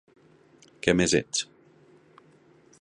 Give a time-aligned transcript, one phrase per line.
[0.87, 1.45] Què més ets?